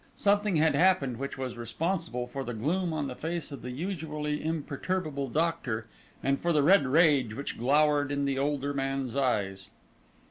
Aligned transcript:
Something 0.15 0.55
had 0.55 0.73
happened, 0.73 1.17
which 1.17 1.37
was 1.37 1.55
responsible 1.55 2.25
for 2.25 2.43
the 2.43 2.55
gloom 2.55 2.91
on 2.91 3.05
the 3.07 3.13
face 3.13 3.51
of 3.51 3.61
the 3.61 3.69
usually 3.69 4.43
imperturbable 4.43 5.29
doctor, 5.29 5.85
and 6.23 6.39
for 6.41 6.51
the 6.51 6.63
red 6.63 6.87
rage 6.87 7.35
which 7.35 7.55
glowered 7.59 8.11
in 8.11 8.25
the 8.25 8.39
older 8.39 8.73
man's 8.73 9.15
eyes. 9.15 9.69